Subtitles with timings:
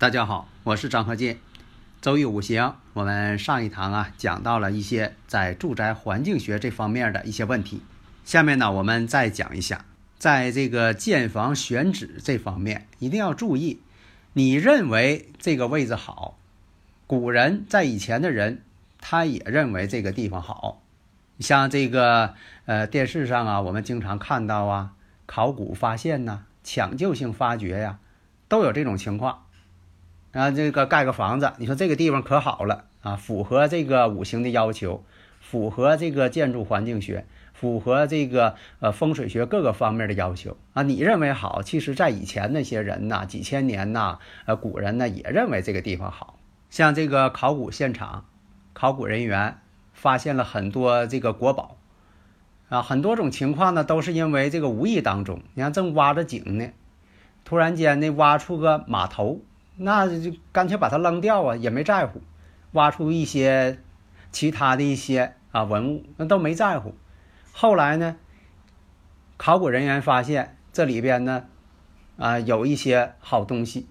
[0.00, 1.38] 大家好，我是张和进。
[2.00, 7.82] 周易五行，我们上一堂啊讲到了一些在住宅环境学这方面的一些问题。
[8.24, 9.84] 下面呢，我们再讲一下，
[10.16, 13.82] 在这个建房选址这方面一定要注意。
[14.32, 16.38] 你认为这个位置好，
[17.06, 18.62] 古人在以前的人
[19.00, 20.80] 他也认为这个地方好。
[21.40, 22.32] 像这个
[22.64, 24.92] 呃电视上啊，我们经常看到啊，
[25.26, 27.98] 考古发现呐，抢救性发掘呀，
[28.48, 29.42] 都有这种情况。
[30.32, 35.02] 啊，这个盖个房子，你说这个地方可好了啊，符合这个五行的要求，
[35.40, 40.84] 符合这个建筑环境学，符合这个呃风水学各个方面的要求啊。
[40.84, 46.38] 你认为好，其实在以前那些人呐，几千年呐，呃，古人呢也认为这个地方好。
[46.68, 48.26] 像这个考古现场，
[48.72, 49.58] 考古人员
[49.92, 51.76] 发现了很多这个国宝
[52.68, 56.68] 啊，很多种情况呢都是因为这个无意当中，你看正挖着井呢，
[57.44, 59.40] 突然间呢挖出个码头。
[59.76, 62.20] 那就干脆把它扔掉啊，也没在乎，
[62.72, 63.78] 挖出一些
[64.30, 66.94] 其他的一些啊文物，那都没在乎。
[67.52, 68.16] 后来呢，
[69.36, 71.44] 考古人员发现这里边呢
[72.16, 73.88] 啊有一些好东西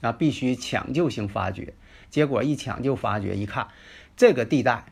[0.00, 1.74] 啊，必须抢救性发掘。
[2.10, 3.68] 结果一抢救发掘，一看
[4.16, 4.84] 这个地带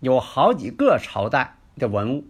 [0.00, 2.24] 有好几个朝代的文物，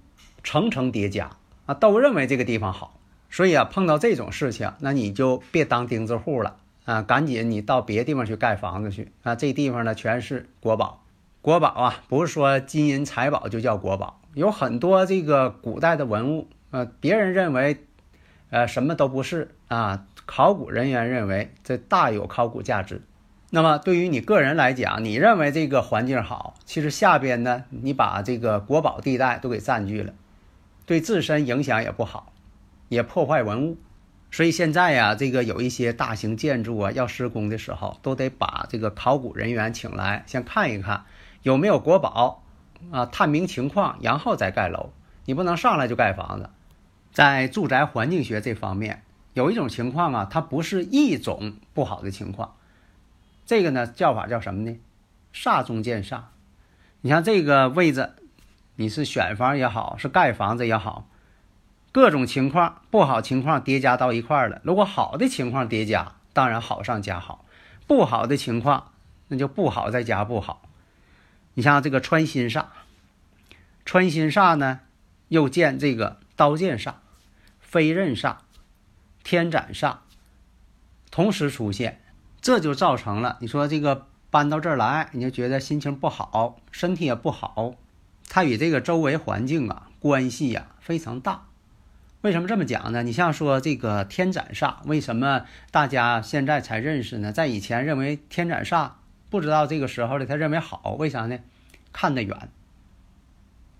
[0.44, 1.30] 层层叠加
[1.66, 2.98] 啊，都认为这个地方好。
[3.30, 6.56] 所以啊，碰到这种事情，那你就别当钉子户了。
[6.84, 9.36] 啊，赶紧你到别地方去盖房子去啊！
[9.36, 11.04] 这地方呢全是国宝，
[11.40, 17.84] 国宝啊，不是说金银财宝就叫国宝，有很多这个古代的文物，呃，别人认为，
[18.50, 23.02] 呃，什么都不是啊，考古人员认为这大有考古价值。
[23.50, 30.14] 那么对于你个人来讲，你认为这个环境好，其实下边呢，你把这个国宝地带都给占据了，
[30.84, 32.32] 对自身影响也不好，
[32.88, 33.76] 也破坏文物。
[34.32, 41.04] 所以现在呀，这个有一些大型建筑啊，要施工的时候，都得把这个考古人员请来，先看一看
[41.42, 42.42] 有没有国宝，
[42.90, 44.90] 啊，探明情况，然后再盖楼。
[45.26, 46.48] 你不能上来就盖房子。
[47.12, 49.02] 在住宅环境学这方面，
[49.34, 52.56] 有一种情况啊，它不是一种不好的情况，
[53.44, 54.78] 这个呢叫法叫什么呢？
[55.34, 56.22] 煞中见煞。
[57.02, 58.08] 你像这个位置，
[58.76, 61.06] 你是选房也好，是盖房子也好。
[61.92, 64.62] 各种情况不好情况叠加到一块儿了。
[64.64, 67.44] 如果好的情况叠加，当然好上加好；
[67.86, 68.92] 不好的情况，
[69.28, 70.62] 那就不好再加不好。
[71.52, 72.64] 你像这个穿心煞，
[73.84, 74.80] 穿心煞呢，
[75.28, 76.94] 又见这个刀剑煞、
[77.60, 78.36] 飞刃煞、
[79.22, 79.96] 天斩煞
[81.10, 82.00] 同时出现，
[82.40, 87.74] 这就造成了你说这个搬到这儿来，你就觉得心情不好，身体也不好。
[88.30, 91.48] 它与这个周围环境啊关系呀非常大。
[92.22, 93.02] 为什么这么讲呢？
[93.02, 97.32] 你像说这个天斩煞，为什么大家现在才认识呢？
[97.32, 98.92] 在以前认为天斩煞，
[99.28, 101.40] 不知道这个时候的他认为好，为啥呢？
[101.92, 102.48] 看得远，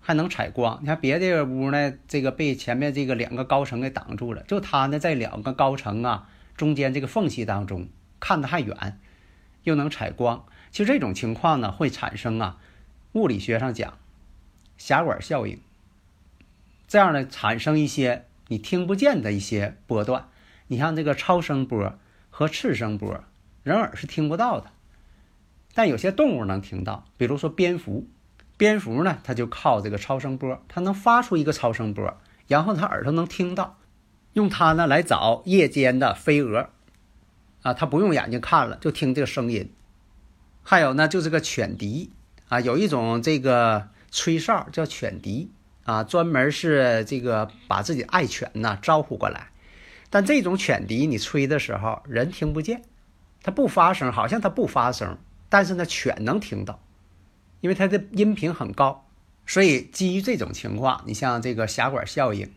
[0.01, 0.79] 还能采光。
[0.81, 6.27] 你看别的屋呢，这个被前面这个两个高层给挡住了，就他呢在两个高层啊
[6.57, 7.87] 中间这个缝隙当中
[8.19, 8.99] 看得还远，
[9.63, 10.43] 又能采光。
[10.69, 12.57] 其实这种情况呢会产生啊，
[13.13, 13.97] 物理学上讲
[14.77, 15.61] 狭管效应，
[16.89, 18.25] 这样呢产生一些。
[18.47, 20.29] 你听不见的一些波段，
[20.67, 21.93] 你像这个超声波
[22.29, 23.23] 和次声波，
[23.63, 24.71] 人耳是听不到的，
[25.73, 28.07] 但有些动物能听到，比如说蝙蝠，
[28.57, 32.17] 蝙蝠呢，它就靠这个超声波，它能发出一个超声波，
[32.47, 33.77] 然后它耳朵能听到，
[34.33, 36.69] 用它呢来找夜间的飞蛾，
[37.61, 39.71] 啊，它不用眼睛看了，就听这个声音。
[40.63, 42.11] 还有呢，就是个犬笛。
[42.49, 45.49] 啊，有一种这个吹哨叫犬笛。
[45.83, 49.49] 啊，专门是这个把自己爱犬呐招呼过来，
[50.09, 52.83] 但这种犬笛你吹的时候人听不见，
[53.41, 55.17] 它不发声，好像它不发声，
[55.49, 56.79] 但是呢犬能听到，
[57.59, 59.05] 因为它的音频很高，
[59.45, 62.49] 所以基于这种情况，你像这个狭管效应，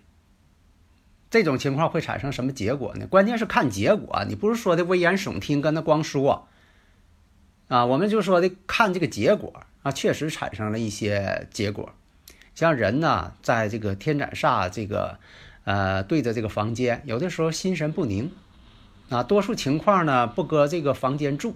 [1.28, 3.08] 这种情况会产生什么结果呢？
[3.08, 6.46] 关键是看结果，你不是说的危言耸听，跟那光说，
[7.66, 11.92] 啊，我们就说的看这个结果啊，确实产生了一些结果。
[12.56, 15.18] 像人呢，在这个天斩煞这个
[15.64, 18.32] 呃对着这个房间，有的时候心神不宁
[19.10, 21.54] 啊，多数情况呢不搁这个房间住，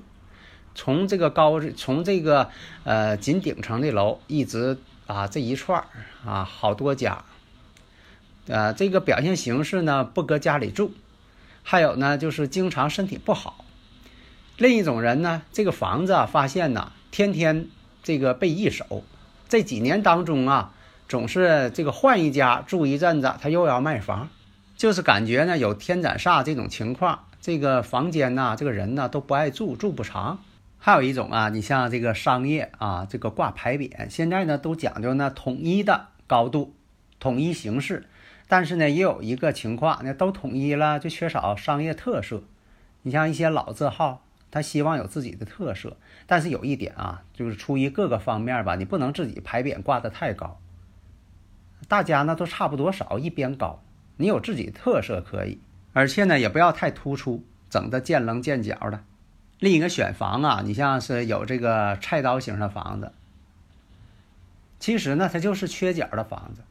[0.75, 2.51] 从这个高从这个
[2.85, 4.77] 呃仅顶层的楼一直
[5.07, 5.83] 啊这一串
[6.25, 7.25] 啊好多家，
[8.47, 10.93] 呃这个表现形式呢不搁家里住，
[11.63, 13.65] 还有呢就是经常身体不好。
[14.59, 17.69] 另一种人呢，这个房子啊，发现呢，天天
[18.03, 19.03] 这个被一手，
[19.49, 20.75] 这几年当中啊，
[21.11, 24.29] 总是这个换一家住一阵子，他又要卖房，
[24.77, 30.39] 就是感觉呢有天斩煞这种情况，这个房间呐，这个人呢都不爱住，住不长。
[30.79, 36.77] 还有一种啊，你像这个商业啊，这个挂牌匾，现在呢都讲究呢统一的高度，
[37.19, 38.07] 统一形式，
[38.47, 42.45] 但是呢也有一个情况，那都统一了，就缺少商业特色。
[43.03, 44.23] 你像一些老字号。
[44.53, 45.97] 他希望有自己的特色，
[46.27, 50.59] 但是有一点啊，就是出于各个方面吧，你不能自己牌匾挂得太高。
[51.89, 53.83] 大家呢都差不多少一边高，
[54.17, 55.61] 你有自己特色可以，
[55.93, 59.03] 而且呢也不要太突出，整的见棱见角的。
[59.59, 63.13] 另一个选房啊，你像是有这个菜刀型的房子，
[64.79, 66.63] 其实呢它就是缺角的房子，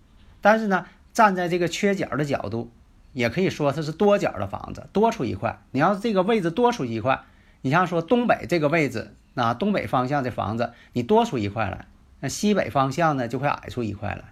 [0.41, 2.71] 但是呢站在这个缺角的角度，
[3.13, 5.61] 也可以说它是多角的房子，多出一块。
[5.71, 7.23] 你要是这个位置多出一块。
[7.61, 11.87] 你像说东北这个位置，那东北方向的房子，你多出一块来，
[12.21, 14.23] 那西北方向呢就会矮出一块来，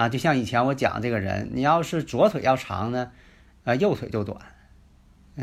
[0.00, 3.12] 啊，就像以前我讲这个人，你要是左腿要长呢，
[3.64, 4.40] 呃，右腿就短，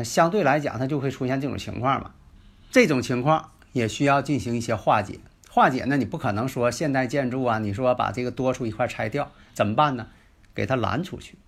[0.04, 2.10] 相对来讲它就会出现这种情况嘛。
[2.68, 10.08] 这种情况也需要进行一些化解，化解呢，你不可能说现代建筑啊，你说把这个多出一块拆掉怎么办呢？
[10.56, 11.38] 给它拦出去，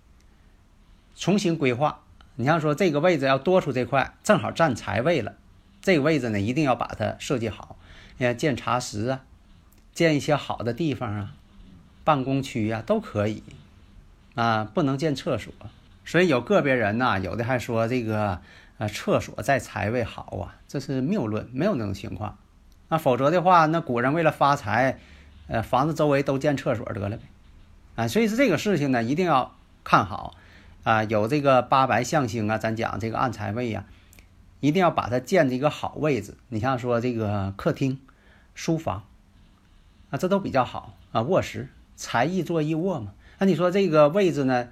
[1.13, 1.99] 重新规划。
[2.37, 5.33] 你像说这个位置要多出这块，正好占财位了。
[5.81, 7.75] 这个位置呢，一定要把它设计好。
[8.17, 9.25] 你看建茶室啊，
[9.93, 11.33] 建一些好的地方啊，
[12.03, 13.43] 办公区呀都可以
[14.35, 15.53] 啊，不能建厕所。
[16.03, 18.41] 所以有个别人呐，有的还说这个
[18.77, 22.37] 呃厕所在财位好啊，这是谬论，没有那种情况。
[22.89, 24.99] 那否则的话，那古人为了发财，
[25.47, 27.23] 呃房子周围都建厕所得了呗。
[27.95, 30.35] 啊，所以是这个事情呢，一定要看好。
[30.83, 33.85] 啊，有这个八白象星啊，咱讲这个暗财位呀，
[34.59, 36.35] 一定要把它建在一个好位置。
[36.49, 37.99] 你像说这个客厅、
[38.55, 39.03] 书房
[40.09, 41.21] 啊，这都比较好啊。
[41.21, 41.69] 卧室，
[42.01, 43.13] 才易坐易卧嘛。
[43.37, 44.69] 那你说这个位置呢，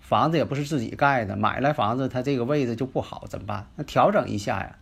[0.00, 3.66] 房子也不是自己盖的，买来房子它这个位置就不好，怎么办？
[3.76, 4.78] 那调整一下呀。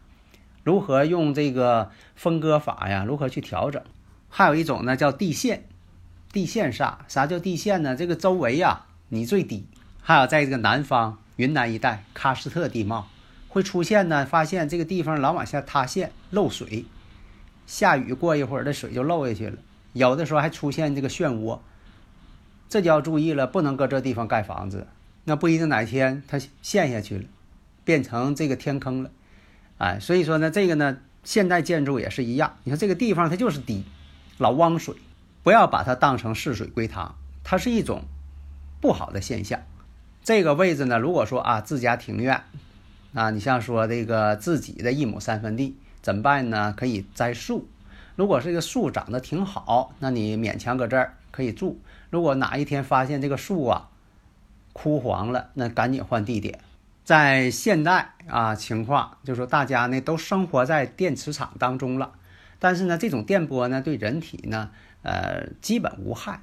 [0.62, 3.04] 如何用这个分割法呀？
[3.04, 3.82] 如何去调整？
[4.28, 5.64] 还有一种呢，叫地线，
[6.32, 6.98] 地线煞。
[7.08, 7.96] 啥叫地线呢？
[7.96, 9.66] 这个周围呀，你最低。
[10.00, 13.08] 还有在这个南方云南一带喀斯特地貌
[13.48, 16.84] 会出现呢，发现这个地方老往下塌陷漏水，
[17.66, 19.58] 下雨过一会儿，这水就漏下去了。
[19.94, 21.60] 有的时候还出现这个漩涡，
[22.68, 24.86] 这就要注意了，不能搁这地方盖房子。
[25.24, 27.24] 那不一定哪天它陷下去了，
[27.84, 29.10] 变成这个天坑了。
[29.78, 32.58] 哎，所以说呢，这个呢，现代建筑也是一样。
[32.64, 33.84] 你看这个地方它就是低，
[34.36, 34.96] 老汪水，
[35.42, 38.02] 不要把它当成逝水归塘，它是一种
[38.80, 39.62] 不好的现象。
[40.22, 42.42] 这个位置呢，如果说啊，自家庭院，
[43.14, 46.74] 啊，你像说这个自己的一亩三分地，怎么办呢？
[46.76, 47.68] 可以栽树。
[48.16, 51.80] 如果这个树长得挺好，那你勉强搁这儿可以住。
[52.10, 53.90] 如果哪一天发现这个树啊
[54.72, 56.60] 枯黄了，那赶紧换地点。
[57.04, 62.12] 在现代啊情况，就是说大家呢都生活在电磁场当中了，
[62.58, 64.70] 但是呢，这种电波呢对人体呢，
[65.02, 66.40] 呃，基本无害。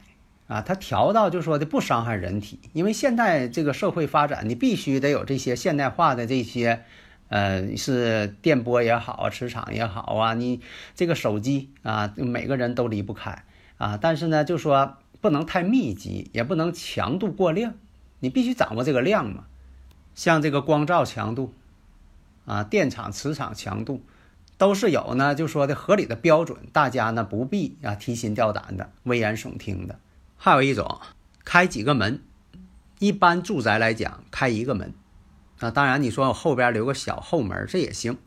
[0.48, 6.84] 啊，它调到就说的不伤害人体，因为现代这个社会发展，你必须得有这些现代化的这些，
[7.32, 10.60] 呃，是电波也好，磁场也好啊，你
[10.96, 13.46] 这个手机啊，每个人都离不开
[13.78, 13.96] 啊。
[13.96, 17.76] 但是呢，就说不能太密集，也不能强度过量，
[18.20, 19.46] 你必须掌握这个量嘛。
[20.14, 21.54] 像这个光照强度
[22.46, 24.04] 啊，电场、磁场强度，
[24.58, 29.98] 都是有呢，就说的合理的标准，大家呢不必啊提心吊胆的、危言耸听的。
[30.36, 31.00] 还有一种，
[31.46, 32.22] 开几个门，
[33.00, 34.94] 一般住宅来讲开一个门，
[35.62, 38.18] 啊，当然你说我后边留个小后门这也行。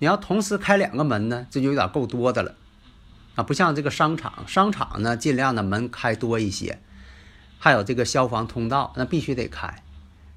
[0.00, 2.54] 你要同时开两个门呢，这就有点够多的了，
[3.34, 6.78] 啊，不像这个商场，商场呢尽量的门开多一些。
[7.58, 9.82] 还有这个消防通道，那必须得开，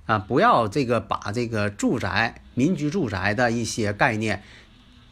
[0.08, 4.42] 啊，不要这个把这个住宅、民居住宅的一些概念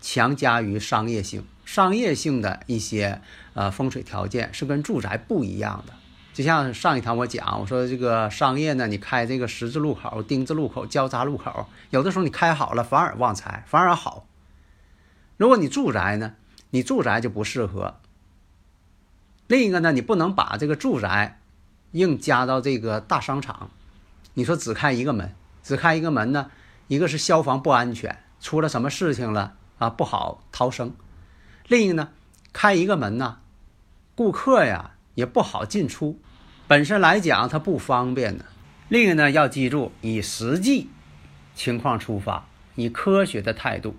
[0.01, 1.45] 强加于商业性。
[1.65, 3.21] 商业性的一些
[3.53, 5.93] 呃风水条件是跟住宅不一样的，
[6.39, 14.25] 就像上一堂我讲，我说这个商业呢，你开这个十字路口、丁字路口、交叉路口，有的时候你开好了反而旺财，反而好。
[15.35, 16.35] 如果你住宅呢，
[16.69, 17.95] 你住宅就不适合。
[19.47, 21.41] 另一个呢，你不能把这个住宅
[21.91, 23.69] 硬加到这个大商场。
[24.35, 26.49] 你说只开一个门，只开一个门呢，
[26.87, 30.91] 一个是消防不安全，出了什么事情了啊，不好逃生；
[31.67, 32.11] 另一个呢，
[32.53, 33.39] 开一个门呢，
[34.15, 36.17] 顾客呀也不好进出，
[36.69, 38.45] 本身来讲它不方便的。
[38.89, 40.87] 另一个呢，要记住以实际
[41.55, 42.45] 情况出发，
[42.75, 43.95] 以科学的态度。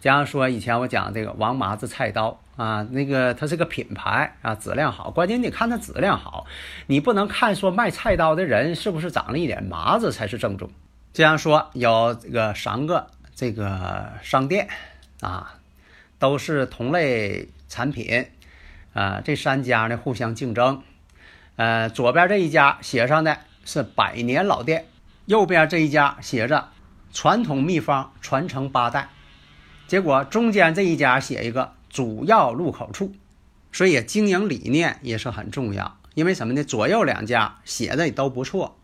[0.00, 2.38] 假如说以前我讲这个王麻子菜刀。
[2.56, 6.44] 啊，那个它是个品牌啊，质量好，关键你看它质量好，
[6.88, 10.70] 你不能看说卖菜刀的人是不是长了一点麻子才是正宗。
[11.14, 14.68] 这样说有这个三个这个商店
[15.22, 15.54] 啊，
[16.18, 18.26] 都是同类产品
[18.92, 20.82] 啊，这三家呢互相竞争。
[21.60, 23.36] 呃，左边这一家写上的
[23.66, 24.86] 是百年老店，
[25.26, 26.70] 右边这一家写着
[27.12, 29.10] 传统秘方传承八代，
[29.86, 31.74] 结果中间这一家写一个。
[31.90, 33.12] 主要入口处，
[33.72, 35.98] 所以经营理念也是很重要。
[36.14, 36.62] 因为什么呢？
[36.62, 38.78] 左右两家写的也都不错，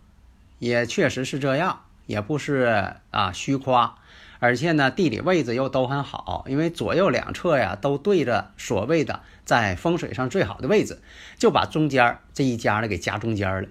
[0.59, 3.95] 也确实是这样，也不是啊虚夸。
[4.39, 11.01] 而且呢，地理位置又都很好，因为左右两侧呀都对着所谓的在风水上最好的位置，
[11.39, 13.69] 就把中间这一家呢给夹中间了。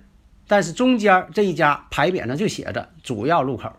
[0.47, 3.73] 但是中间这一家牌匾上就写着主要路口，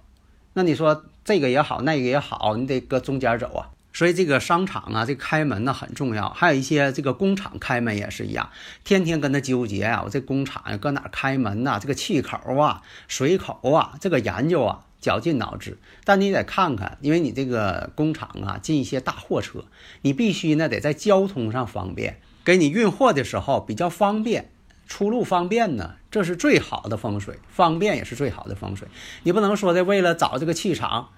[0.55, 3.71] 那你说这个也好，那个也好，你得搁中间走啊。
[3.93, 6.29] 所以这个商场啊，这开门呢很重要。
[6.29, 8.51] 还有一些这个工厂开门也是一样，
[8.85, 10.03] 天天跟他纠结啊。
[10.05, 11.79] 我这工厂呀，搁哪开门呐？
[11.81, 15.79] 这个气口啊、水口啊，这个研究啊，绞尽脑汁。
[16.05, 19.65] 但你得看看，因为你这个工厂啊，进一些大货车，
[20.03, 24.51] 你必须呢得在交通上方便，给你运货的时候比较方便，
[24.87, 28.89] 出路方便呢，这是最好的风水，方便也是最好的风水。
[29.23, 31.09] 你不能说的为了找这个气场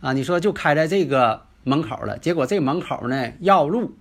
[0.00, 1.46] 啊，你说就开在这个。
[1.64, 3.94] 门口了，结果这门口呢要路，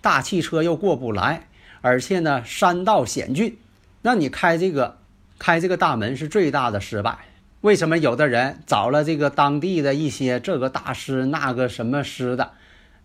[0.00, 1.48] 大汽车又过不来，
[1.82, 3.58] 而且呢山道险峻，
[4.00, 4.96] 那你开这个
[5.38, 7.18] 开这个大门是最大的失败。
[7.62, 12.52] 为什么有的人找了这个当地的一些这个大师那个什么师的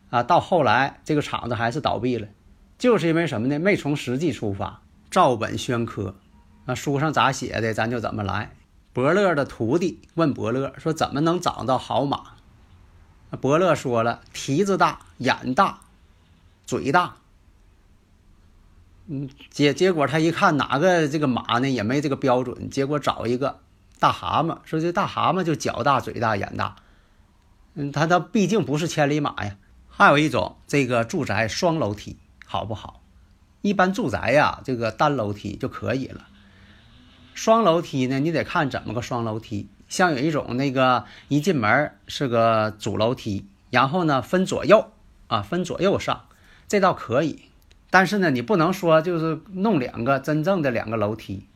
[0.09, 2.27] 啊，到后来这个厂子还是倒闭了，
[2.77, 3.59] 就是因为什么呢？
[3.59, 6.15] 没从实际出发，照本宣科，
[6.65, 8.51] 那书上咋写的咱就怎么来。
[8.93, 12.31] 伯乐的徒弟问伯乐说：“怎么能找到好马？”
[13.39, 15.81] 伯乐说了：“蹄子大，眼大，
[16.65, 17.17] 嘴大。”
[19.05, 22.71] 嗯，结结果他一看哪个这个马呢，也没这个标准。
[22.71, 23.59] 结果找一个
[23.99, 26.75] 大蛤蟆，说这大蛤蟆就脚大、嘴大、眼大。
[27.73, 29.57] 嗯，它它毕竟不是千里马呀。
[29.87, 33.01] 还有一种，这个住宅双楼梯好不好？
[33.61, 36.27] 一般住宅呀，这个单楼梯就可以了。
[37.33, 39.69] 双楼梯呢，你得看怎么个双楼梯。
[39.87, 44.91] 像有一种那个一进门是个主楼梯，然后呢分左右
[45.27, 46.25] 啊，分左右上，
[46.67, 47.43] 这倒可以。
[47.89, 51.47] 但是呢，你不能说就是弄两个真正的两个楼梯，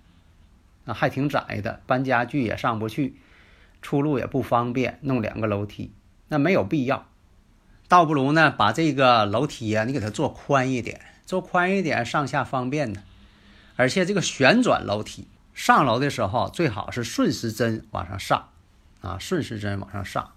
[0.93, 3.15] 还挺窄的，搬家具也上不去，
[3.81, 5.93] 出路也不方便，弄两个楼梯
[6.27, 7.05] 那没有必要。
[7.88, 13.01] 倒不如呢把这个楼梯啊，你给它做宽一点，做宽一点，上下方便呢。
[13.75, 15.27] 而且这个旋转楼梯。
[15.53, 18.48] 上楼的时候最好是顺时针往上上，
[19.01, 20.31] 啊，顺时针往上上，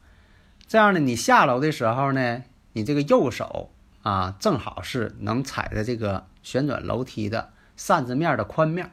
[0.66, 2.42] 这样呢，你下楼的时候呢，
[2.72, 3.70] 你这个右手
[4.02, 8.90] 啊，正好是能踩在这个旋转楼梯的扇子面的宽面，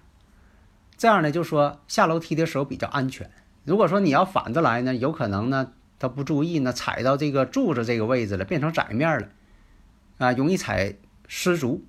[1.01, 3.31] 这样呢，就说下楼梯的时候比较安全。
[3.65, 9.29] 如果说你要反着来呢，有可能呢，他不注意呢，踩到这个柱子这个位置了，变成窄面了，
[10.19, 11.83] 啊，容易踩失足。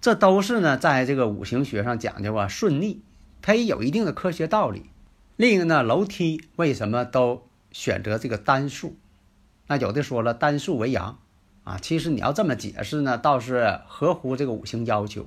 [0.00, 3.02] 这都是呢，在这个五行学上讲究啊，顺逆。
[3.40, 4.90] 它也有一定的科学道理。
[5.34, 8.94] 另一个呢，楼梯为什么都选择这个单数？
[9.66, 11.18] 那有的说了，单数为阳
[11.64, 11.78] 啊。
[11.82, 15.26] 其实你要这么解释呢，倒是合乎这个五行要求。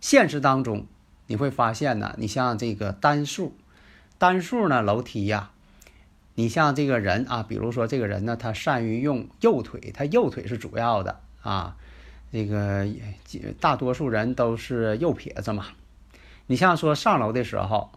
[0.00, 0.86] 现实当中
[1.28, 3.54] 你会发现呢，你像这个单数，
[4.18, 5.50] 单数呢楼梯呀，
[6.34, 11.76] 你像这个人啊，比如说这个人呢，他善于用右腿，他右腿是主要的啊。
[12.30, 12.86] 这个
[13.58, 15.68] 大多数人都是右撇子嘛。
[16.46, 17.90] 你像说上楼的时候，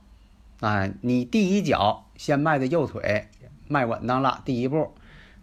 [0.61, 3.27] 啊，你第一脚先迈的右腿
[3.67, 4.93] 迈稳当了，第一步，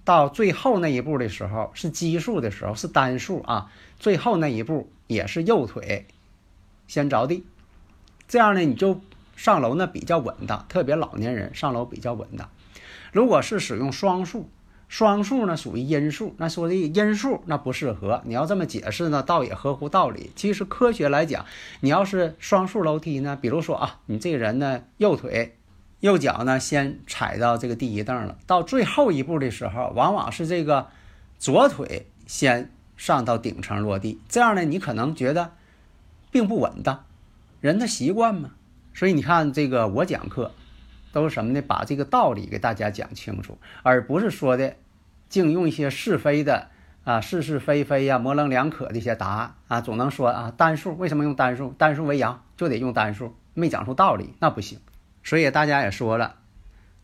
[0.04, 6.06] 到最后那一步的时候是奇数的时候是单数啊，最后那一步也是右腿
[6.86, 7.44] 先着地，
[8.28, 9.00] 这样呢你就
[9.34, 12.48] 上楼呢比较稳当，特别老年人上楼比较稳当。
[13.10, 14.48] 如果是使用双数。
[14.90, 18.22] 双数呢属于阴数，那说这个阴数那不适合。
[18.24, 20.30] 你要这么解释呢，倒也合乎道理。
[20.34, 21.44] 其实科学来讲，
[21.80, 25.58] 你要是双数楼梯呢，比如说啊，你这个人呢，右腿、
[26.00, 30.86] 右脚呢先踩到这个第一凳了，到最后一步的时候，往往是这个
[31.38, 35.52] 左腿先上到顶层落地，这样呢，你可能觉得
[36.30, 37.04] 并不稳当，
[37.60, 38.50] 人的习惯嘛。
[38.94, 40.52] 所以你看，这个我讲课
[41.12, 41.62] 都是什么呢？
[41.62, 44.74] 把这个道理给大家讲清楚，而不是说的
[45.28, 46.68] 净用一些是非的
[47.04, 51.72] 啊是是非非呀、模棱两可的一些答案啊，总能说啊单数为什么用单数？
[51.78, 54.80] 单数为阳就得用单数，没讲出道理那不行。
[55.22, 56.36] 所以大家也说了，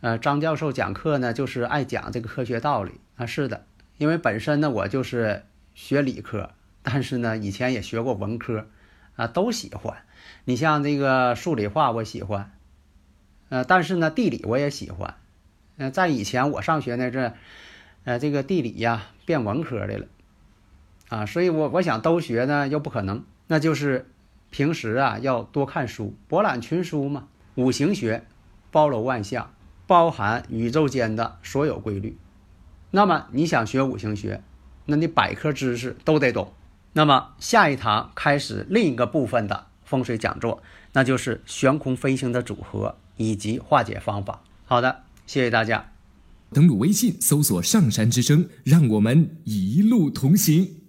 [0.00, 3.66] 呃，张教授讲课呢就是爱讲这个科学道理啊，是的。
[3.98, 5.44] 因为本身呢，我就是
[5.74, 6.50] 学理科，
[6.82, 8.66] 但是呢，以前也学过文科，
[9.14, 9.96] 啊，都喜欢。
[10.44, 12.52] 你像这个数理化，我喜欢，
[13.48, 15.14] 呃，但是呢，地理我也喜欢。
[15.76, 17.34] 呃，在以前我上学那阵，
[18.04, 20.06] 呃，这个地理呀变文科的了，
[21.08, 24.08] 啊，所以我我想都学呢又不可能，那就是
[24.50, 27.28] 平时啊要多看书，博览群书嘛。
[27.56, 28.26] 五行学
[28.72, 29.54] 包罗万象，
[29.86, 32.18] 包含宇宙间的所有规律。
[32.90, 34.42] 那么你想学五行学，
[34.86, 36.52] 那你百科知识都得懂。
[36.92, 40.62] 那么下一堂开始另一个部分的风水讲座，
[40.92, 44.42] 那就是悬空飞行的组合以及化解方法。
[44.64, 45.92] 好的，谢谢大家。
[46.52, 50.83] 登录微信搜索“上山之声”，让我们一路同行。